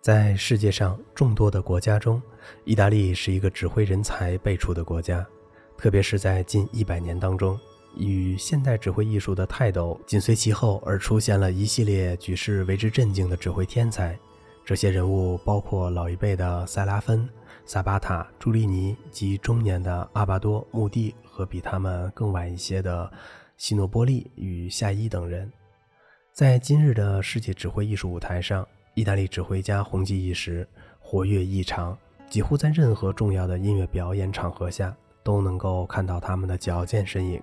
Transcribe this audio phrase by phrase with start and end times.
[0.00, 2.22] 在世界上众多的国家中，
[2.64, 5.26] 意大利是一个指挥人才辈出的国家，
[5.76, 7.58] 特别是在近一百年当中，
[7.98, 14.18] 与现代指挥艺术的泰斗紧随其后，而出现了一系列举世为之震惊的指挥天才。
[14.64, 17.28] 这些人物包括老一辈的塞拉芬、
[17.66, 23.10] 萨巴塔、朱利尼及中年的阿巴多、穆蒂和比他们更晚一些的
[23.58, 25.52] 西诺波利与夏伊等人。
[26.32, 28.66] 在今日的世界指挥艺术舞台上，
[29.00, 30.68] 意大利指挥家红极一时，
[30.98, 31.96] 活跃异常，
[32.28, 37.42] 几乎在任何重要的音乐表演场合下都能够看到他们的矫健身影。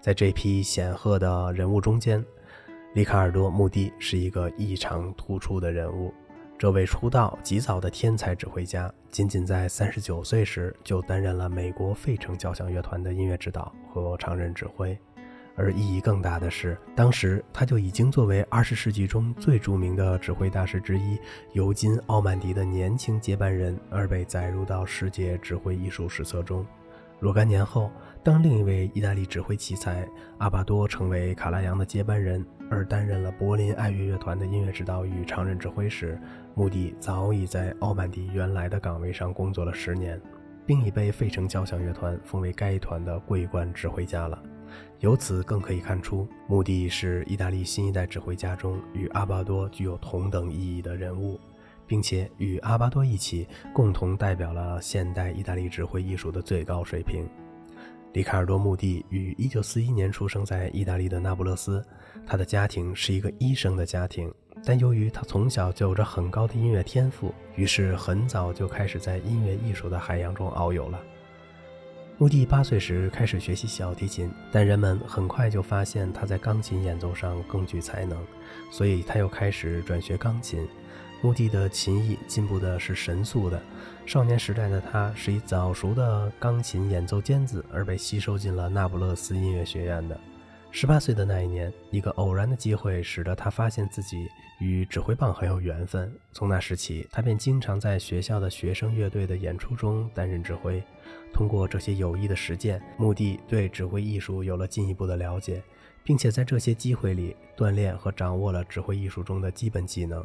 [0.00, 2.24] 在这批显赫的人物中间，
[2.94, 6.10] 里卡尔多·穆蒂是一个异常突出的人物。
[6.56, 14.98] 这位出道极早的天才指挥家，仅仅在三十九岁时就担任了美国费城交响乐团的音乐指导和常任指挥。
[15.58, 21.18] 而意义更大的是，当时他就已经作为二十世纪中最著名的指挥大师之一
[21.52, 26.64] 尤金·奥曼迪的年轻接班人而被载入到世界指挥艺术史册中。
[27.18, 27.90] 若干年后，
[28.22, 36.16] 当另一位意大利指挥奇才阿巴多成为卡拉扬的接班人，而担任了柏林爱乐乐团的音乐指导与常任指挥时，
[36.54, 40.20] 穆迪早已在奥曼迪原来的岗位上工作了十年，
[40.64, 44.40] 并已被费城交响乐团封为该团的桂冠指挥家了。
[45.00, 51.38] 由此更可以看出，穆迪是意大利新一代指挥家中与阿巴多具有同等意义的人物，
[51.86, 57.28] 并且与阿巴多一起共同代表了现代意大利指挥艺术的最高水平。
[58.14, 61.84] 里卡尔多·穆蒂于1941年出生在意大利的那不勒斯，
[62.26, 64.32] 他的家庭是一个医生的家庭，
[64.64, 70.98] 但由于他从小就有着很高的音乐天赋，于是很早就开始在音乐艺术的海洋中遨游了。
[72.20, 78.18] 穆蒂八岁时开始学习小提琴，但人们很快就发现他在钢琴演奏上更具才能，
[78.72, 80.66] 所以他又开始转学钢琴。
[81.22, 83.62] 穆蒂的琴艺进步的是神速的。
[84.04, 90.20] 少年时代的他是以早熟的钢琴演奏尖子而被吸收进了那不勒斯音乐学院的。
[90.70, 94.28] 十八岁的那一年，一个偶然的机会使得他发现自己
[94.60, 96.12] 与指挥棒很有缘分。
[96.32, 100.82] 从那时起，他便经常在学校的学生乐队的演出中担任指挥。
[101.32, 105.62] 通过这些有益的实践，穆蒂对指挥艺术有了进一步的了解，
[106.04, 110.24] 并且在这些机会里锻炼和掌握了指挥艺术中的基本技能。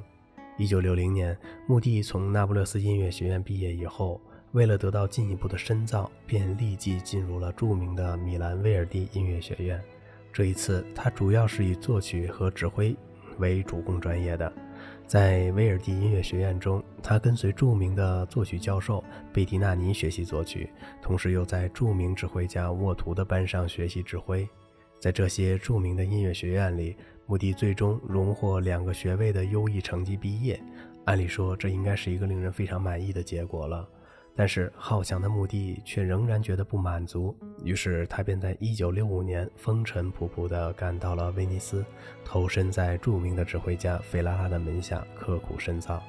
[0.58, 1.36] 一九六零年，
[1.68, 4.22] 穆蒂从那不勒斯音乐学院毕业以后，
[4.52, 9.82] 为了得到进一步的深造，便立即进入了著名的米兰威尔第音乐学院。
[10.34, 12.96] 这一次，他主要是以作曲和指挥
[13.38, 14.52] 为主攻专业的。
[15.06, 20.68] 在威尔第音乐学院中，他跟随著名的作曲教授贝蒂纳尼学习作曲，
[21.04, 24.48] 同时又在著名指挥家沃图的班上学习指挥。
[25.00, 26.96] 在这些著名的音乐学院里，
[27.28, 30.60] 穆迪最终荣获两个学位的优异成绩毕业。
[31.06, 33.88] 按理说，这应该是一个令人非常满意的结果了。
[34.36, 41.86] 但是好强的穆蒂却仍然觉得不满足，于是他便在1965年风尘仆仆地赶到了威尼斯，
[42.26, 46.02] 投身在著名的指挥家费拉拉的门下，刻苦深造。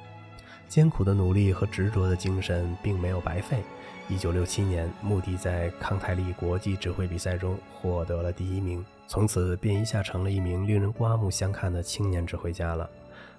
[0.67, 3.63] 艰苦的努力和执着的精神并没有白费。
[4.09, 12.89] 1967年，穆迪在康泰利国际指挥比赛中获得了第一名，从此便一下成了一名令人刮目相看的青年指挥家了。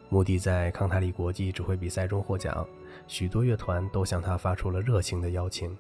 [0.09, 2.65] 穆迪在康泰利国际指挥比赛中获奖。
[3.07, 5.77] 许多乐团都向他发出了热情的邀请。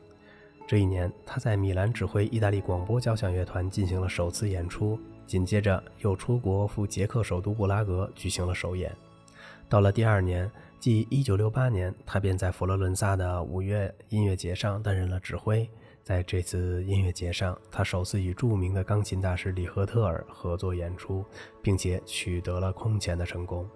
[0.66, 8.92] 这一年，他在米兰指挥意大利广播交响乐团进行了首次演出，紧接着又出国赴捷克首都布拉格举行了首演。
[9.68, 10.50] 到了第二年，
[10.80, 15.68] 即1968年，他便在佛罗伦萨的五月音乐节上担任了指挥。
[16.02, 21.24] 在这次音乐节上，他首次与著名的钢琴大师里赫特尔合作演出，
[21.60, 23.68] 并且取得了空前的成功。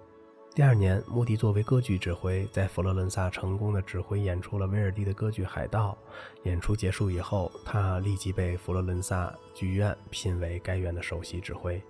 [0.53, 5.97] 第二年，穆迪作为歌剧指挥，在佛罗伦萨成功的指挥演出了威尔第的歌剧《海盗》。
[6.45, 11.81] 演出结束以后，他立即被佛罗伦萨剧院聘为该院的首席指挥。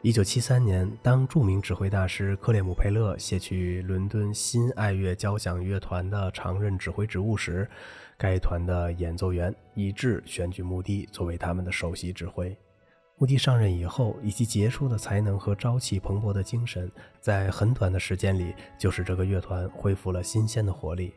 [0.00, 7.68] 一九七三年，当著名指挥大师克列姆佩勒卸去伦敦新爱乐交响乐团的常任指挥职务时，
[8.16, 12.56] 该团的演奏员一致选举穆迪作为他们的首席指挥。
[13.20, 16.88] 穆迪上任以后，以其杰出的才能和朝气蓬勃的精神，
[17.20, 21.12] 在很短的时间里就使这个乐团恢复了新鲜的活力。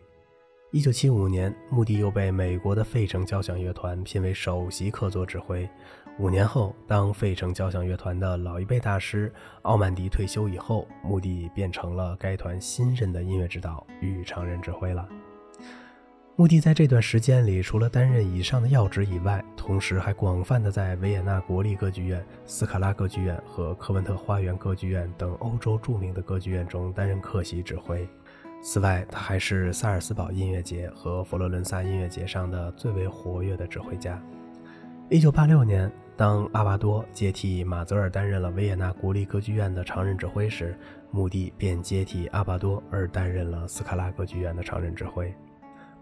[0.72, 5.70] 一九七五年，穆迪又被美国的费城交响乐团聘为首席客座指挥。
[6.18, 9.32] 五年后，当费城交响乐团的老一辈大师
[9.62, 15.08] 奥曼迪退休以后，穆迪变成了该团新任的音乐指导与常任指挥了。
[16.42, 28.10] 穆迪在这段时间里，除了担任以上的要职以外，同时还广泛的在维也纳国立歌剧院、斯卡拉歌剧院和科文特花园歌剧院等欧洲著名的歌剧院中担任客席指挥。
[28.60, 34.20] 此外，他还是萨尔斯堡音乐节和佛罗伦萨音乐节上的最为活跃的指挥家。
[35.12, 40.76] 一九八六年，当阿巴多接替马泽尔担任了维也纳国立歌剧院的常任指挥时，
[41.12, 45.32] 穆蒂便接替阿巴多而担任了斯卡拉歌剧院的常任指挥。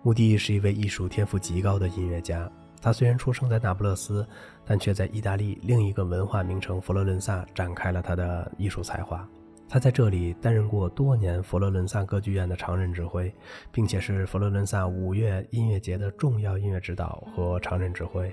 [0.01, 2.50] 穆蒂是一位艺术天赋极高的音乐家。
[2.81, 4.25] 他虽然出生在那不勒斯，
[4.66, 9.28] 但却在意大利另一个文化名城佛罗伦萨展开了他的艺术才华。
[9.68, 13.31] 他在这里担任过多年佛罗伦萨歌剧院的常任指挥，
[13.74, 18.31] 并且是佛罗伦萨五月音乐节的重要音乐指导和常任指挥。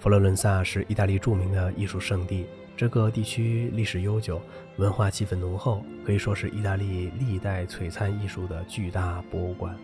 [0.00, 4.40] 佛罗伦萨是意大利著名的艺术圣地，这个地区历史悠久，
[4.78, 9.76] 文化气氛浓厚，可以说是意大利历代璀璨艺术的巨大博物馆。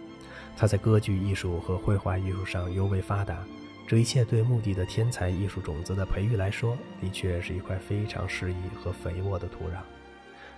[0.56, 3.44] 它在歌剧艺术和绘画艺术上尤为发达，
[3.86, 9.78] 这一切对墓地的天才艺术种子的培育来说，的确是一块非常适宜和肥沃的土壤。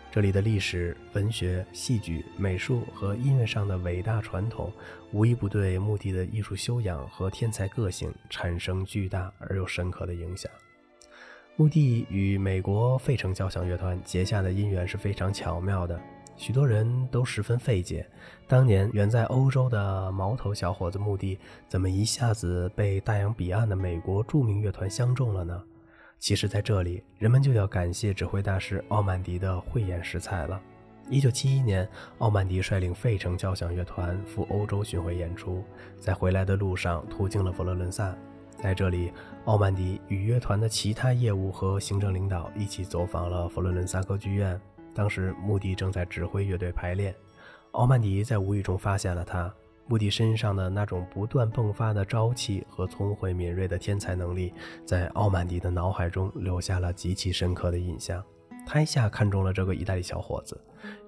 [0.08, 4.72] 这里的历史、文学、戏剧、美术和音乐上的伟大传统，
[5.12, 10.50] 无一不对墓地的艺术修养和天才个性产生巨大而又深刻的影响。
[11.56, 16.00] 墓地与美国费城交响乐团结下的姻缘是非常巧妙的，
[16.36, 18.06] 许多人都十分费解：
[18.46, 25.62] 当年远在欧洲的毛头小伙子墓地，怎么一下子被大洋彼岸的美国著名乐团相中了呢？
[26.18, 30.60] 其实，在这里，人们就要感谢指挥大师奥曼迪的慧眼识才了。
[31.08, 31.88] 一九七一年，
[32.18, 35.62] 奥曼迪率领费城交响乐团赴欧洲巡回演出，
[35.98, 38.14] 在回来的路上途经了佛罗伦萨。
[38.58, 39.12] 在这里，
[39.44, 44.58] 奥曼迪与乐团的其他业务和行政领导一起走访了佛罗伦萨歌剧院。
[44.96, 47.14] 当时，穆迪正在指挥乐队排练，
[47.72, 49.52] 奥曼迪在无意中发现了他。
[49.87, 54.52] 穆迪身上的那种不断迸发的朝气和聪慧敏锐的天才能力，
[54.84, 58.25] 在奥曼迪的脑海中留下了极其深刻的印象。
[58.66, 60.60] 他一下看中了这个意大利小伙子。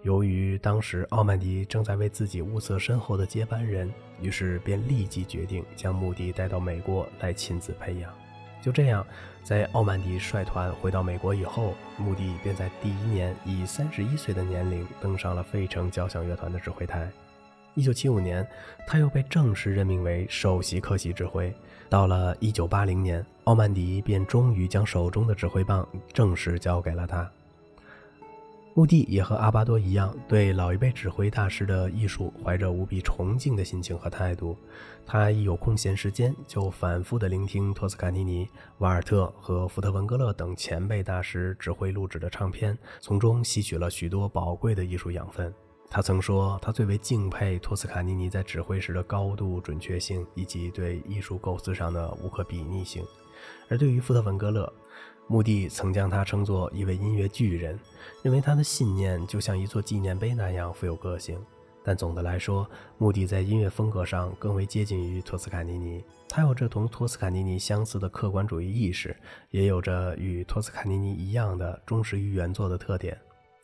[0.03, 8.13] 由于当时奥曼迪正在为自己物色身后的接班人，于是便立即决定将穆迪带到美国来亲自培养。
[8.61, 9.07] 就这样，
[9.43, 17.09] 在奥曼迪率团回到美国以后，穆迪便在第一年以三十一岁的年龄登上了费城交响乐团的指挥台。
[17.75, 18.47] 一九七五年，
[18.87, 21.55] 他又被正式任命为首席客席指挥。
[21.89, 27.31] 到了一九八零年，奥曼迪便终于将手中的指挥棒正式交给了他。
[28.79, 34.57] 穆蒂也和阿巴多一样，对老一辈指挥大师的艺术怀着无比崇敬的心情和态度。
[35.05, 38.49] 他一有空闲时间，就反复地聆听托斯卡尼尼、
[38.79, 45.53] 瓦尔特和福特文格勒等前辈大师指挥录制的唱片，从中吸取了许多宝贵的艺术养分。
[45.91, 53.05] 他曾说，他最为敬佩托斯卡尼尼在指挥时的高度准确性以及对艺术构思上的无可比拟性。
[53.69, 54.73] 而对于福特文格勒，
[55.31, 57.79] 穆蒂曾将他称作一位音乐巨人，
[58.23, 61.39] 认为他的信念就像一座纪念碑那样富有个性。
[61.85, 66.03] 但总的来说，穆蒂在音乐风格上更为接近于托斯卡尼尼。
[66.31, 69.15] 他有着同托斯卡尼尼相似的客观主义意识，
[69.51, 73.17] 也有着与托斯卡尼尼一样的忠实于原作的特点。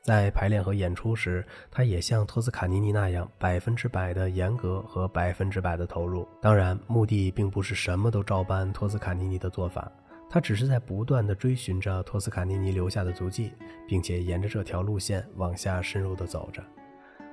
[0.02, 6.28] 在排练和演出时，他也像托斯卡尼尼那样百分之百的严格和百分之百的投入。
[6.43, 9.90] 当然，目的并不是什么都照搬托斯卡尼尼的做法，
[10.34, 13.52] 他只是在不断地追寻着托斯卡尼尼留下的足迹，
[13.86, 16.60] 并且沿着这条路线往下深入地走着。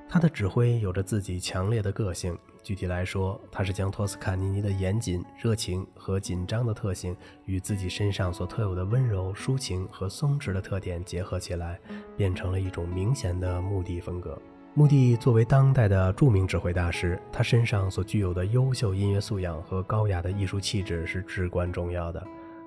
[0.07, 2.37] 他的指挥有着自己强烈的个性。
[2.61, 11.79] 具体来说，他是将托斯卡尼尼的严谨、热情和紧张的特性与自己身上所特有的温柔、抒情和松弛的特点结合起来，
[12.15, 14.39] 变成了一种明显的目的风格。
[14.75, 22.23] 穆蒂作为当代的著名指挥大师，他身上所具有的优秀音乐素养和高雅的艺术气质是至关重要的。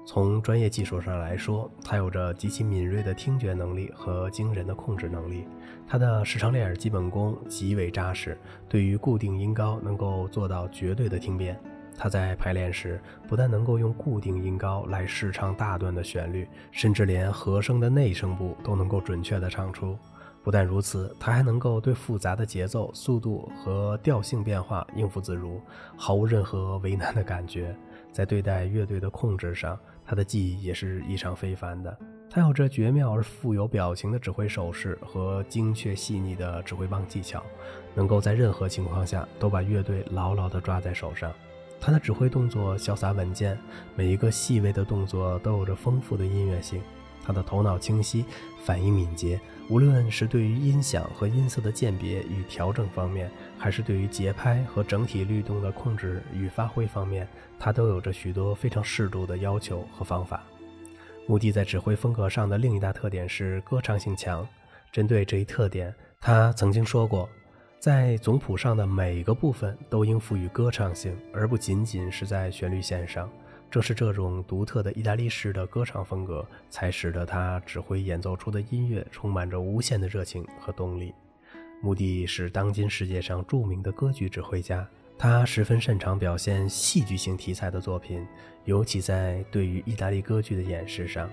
[0.06, 5.46] 从专业技术上来说，他有着极其敏锐的听觉能力和惊人的控制能力。
[5.88, 11.58] 他的视唱练耳基本功极为扎实，对于固定音高能够做到绝对的听辨。
[11.96, 19.96] 他在排练时，不但能够用固定音高来试唱大段的旋律，甚至连和声的内声部都能够准确地唱出。
[20.42, 25.58] 不但如此，他还能够对复杂的节奏、速度和调性变化应付自如，
[25.96, 27.74] 毫无任何为难的感觉。
[28.14, 31.98] 在对待乐队的控制上，他的技艺也是异常非凡的。
[32.30, 37.42] 他有着绝妙而富有表情的指挥手势和精确细腻的指挥棒技巧，
[37.92, 41.32] 能够在任何情况下都把乐队牢牢地抓在手上。
[41.80, 43.58] 他的指挥动作潇洒稳健，
[43.96, 46.80] 每一个细微的动作都有着丰富的音乐性。
[47.24, 48.24] 他的头脑清晰，
[48.62, 49.40] 反应敏捷，
[49.70, 57.26] 无论是对于音响和音色的鉴别与调整方面，还是对于节拍和整体律动的控制与发挥方面，
[57.58, 60.42] 他都有着许多非常适度的要求和方法。
[61.26, 64.46] 穆迪在指挥风格上的另一大特点是歌唱性强。
[64.92, 67.28] 针对这一特点，他曾经说过
[67.80, 73.28] ：“在总谱上的每一个部分都应赋予歌唱性，而不仅仅是在旋律线上。
[73.74, 81.12] 正是这种独特的意大利式的歌唱风格，才使得他指挥演奏出的音乐充满着无限的热情和动力。
[81.82, 84.86] 穆蒂是当今世界上著名的歌剧指挥家，
[85.18, 88.24] 他十分擅长表现戏剧性题材的作品，
[88.64, 91.28] 尤其在对于意大利歌剧的演示上，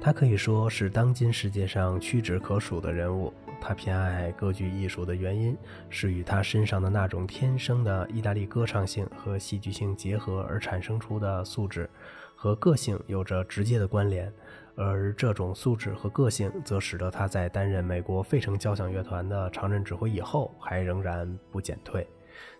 [0.00, 3.32] 他可以说是当今世界上屈指可数的人物。
[3.66, 5.56] 他偏爱歌剧艺术的原因，
[5.88, 11.88] 是与他身上的那种天生的意大利歌唱性和戏剧性结合而产生出的素质
[12.36, 14.30] 和个性有着直接的关联，
[14.76, 22.06] 而这种素质和个性，则使得他在担任美国费城交响乐团的常任指挥以后，还仍然不减退。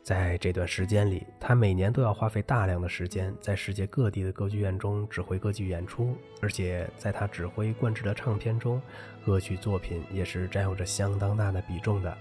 [0.02, 8.80] 在这段时间里，他每年都要花费大量的时间在世界各地的歌剧院中指挥歌剧演出，而且在他指挥灌制的唱片中，
[9.24, 12.16] 歌曲作品也是占有着相当大的比重的。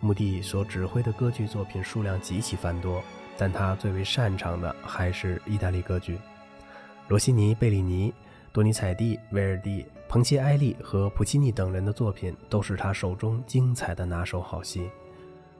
[0.00, 3.02] 穆蒂所指挥的歌剧作品数量极其繁多，
[3.36, 6.18] 但他最为擅长的还是意大利歌剧。
[7.08, 8.12] 罗西尼、贝里尼、
[8.52, 14.90] 多尼采蒂、威尔第、彭切埃利和普契尼等人的作品都是他手中精彩的拿手好戏。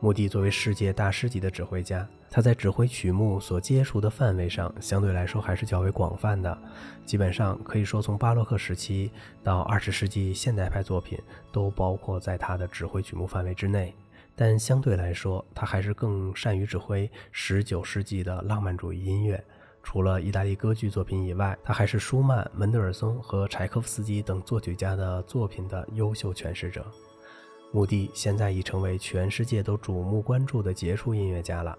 [0.01, 6.57] 穆蒂作为世界大师级的指挥家，他在指挥曲目所接触的范围上相对来说还是较为广泛的，
[7.05, 9.11] 基本上可以说从巴洛克时期
[9.43, 11.19] 到二十世纪现代派作品
[11.51, 13.95] 都包括在他的指挥曲目范围之内。
[14.35, 19.43] 但相对来说，他还是更善于指挥十九世纪的浪漫主义音乐。
[19.83, 26.85] 除了意大利歌剧作品以外，他还是舒曼、门德尔松和柴可夫斯基等作曲家的作品的优秀诠释者。
[27.77, 31.77] 穆蒂现在已成为全世界都瞩目关注的杰出音乐家了。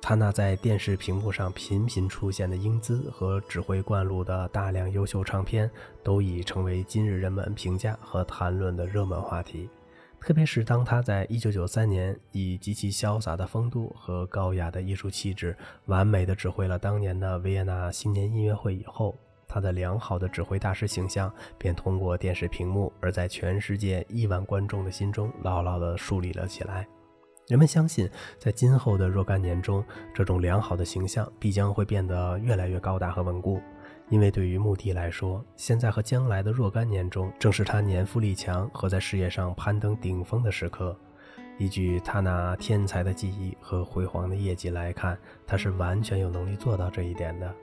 [0.00, 5.68] 他那在电视屏幕上频频出现的英姿和指挥灌录的大量优秀唱片，
[6.00, 9.68] 都已成为今日人们评价和谈论的热门话题。
[10.20, 15.56] 特别是当他在1993年以极其潇洒的风度和高雅的艺术气质，
[15.86, 19.12] 完美地指挥了当年的维也纳新年音乐会以后。
[19.52, 26.88] 他的良好的指挥大师形象便通过电视屏幕，而在全世界亿万观众的心中牢牢地树立了起来。
[27.48, 33.60] 人们相信，在今后的若干年中，这种良好的形象必将会变得越来越高大和稳固。
[34.08, 40.96] 因为对于穆迪来说，现在和将来的若干年中，正是他年富力强和在事业上攀登顶峰的时刻。
[41.58, 47.54] 依据他那天才的技艺和辉煌的业绩来看，他是完全有能力做到这一点的。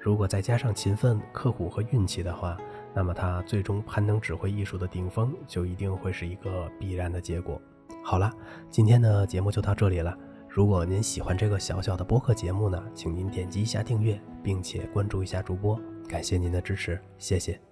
[0.00, 2.56] 如果再加上勤奋、刻苦和运气的话，
[2.94, 7.60] 那么他最终攀登指挥艺术的顶峰，就一定会是一个必然的结果。
[8.02, 8.32] 好了，
[8.70, 10.16] 今天的节目就到这里了。
[10.48, 15.78] 如果您喜欢这个小小的播客节目呢，请您点击一下订阅，并且关注一下主播，
[16.08, 17.67] 感谢您的支持，谢谢。